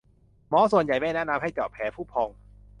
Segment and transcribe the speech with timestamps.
[0.49, 2.29] หมอส่วนใหญ่ไม่แนะนำให้เจาะแผลผุพอง